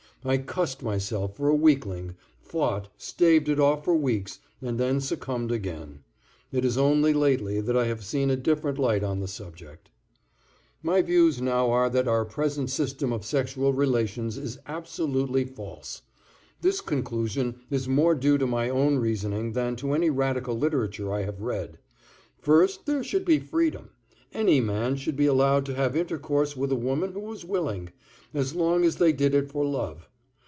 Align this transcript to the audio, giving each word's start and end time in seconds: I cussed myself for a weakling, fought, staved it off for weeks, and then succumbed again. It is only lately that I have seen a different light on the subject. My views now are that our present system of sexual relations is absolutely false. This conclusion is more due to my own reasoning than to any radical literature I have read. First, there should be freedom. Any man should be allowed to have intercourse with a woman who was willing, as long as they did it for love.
I 0.23 0.37
cussed 0.37 0.83
myself 0.83 1.35
for 1.35 1.47
a 1.49 1.55
weakling, 1.55 2.13
fought, 2.43 2.89
staved 2.95 3.49
it 3.49 3.59
off 3.59 3.83
for 3.85 3.95
weeks, 3.95 4.37
and 4.61 4.79
then 4.79 5.01
succumbed 5.01 5.51
again. 5.51 6.03
It 6.51 6.63
is 6.63 6.77
only 6.77 7.11
lately 7.11 7.59
that 7.59 7.75
I 7.75 7.85
have 7.87 8.03
seen 8.03 8.29
a 8.29 8.35
different 8.35 8.77
light 8.77 9.03
on 9.03 9.19
the 9.19 9.27
subject. 9.27 9.89
My 10.83 11.01
views 11.01 11.41
now 11.41 11.71
are 11.71 11.89
that 11.89 12.07
our 12.07 12.23
present 12.23 12.69
system 12.69 13.11
of 13.11 13.25
sexual 13.25 13.73
relations 13.73 14.37
is 14.37 14.59
absolutely 14.67 15.43
false. 15.43 16.03
This 16.61 16.81
conclusion 16.81 17.55
is 17.71 17.89
more 17.89 18.13
due 18.13 18.37
to 18.37 18.45
my 18.45 18.69
own 18.69 18.97
reasoning 18.97 19.53
than 19.53 19.75
to 19.77 19.93
any 19.93 20.11
radical 20.11 20.55
literature 20.55 21.11
I 21.11 21.23
have 21.23 21.41
read. 21.41 21.79
First, 22.37 22.85
there 22.85 23.03
should 23.03 23.25
be 23.25 23.39
freedom. 23.39 23.89
Any 24.31 24.61
man 24.61 24.97
should 24.97 25.15
be 25.17 25.25
allowed 25.25 25.65
to 25.65 25.73
have 25.75 25.95
intercourse 25.97 26.55
with 26.55 26.71
a 26.71 26.75
woman 26.75 27.13
who 27.13 27.21
was 27.21 27.43
willing, 27.43 27.89
as 28.35 28.53
long 28.53 28.85
as 28.85 28.97
they 28.97 29.11
did 29.13 29.33
it 29.33 29.49
for 29.51 29.65
love. 29.65 30.07